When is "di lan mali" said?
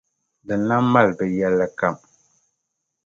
0.45-1.11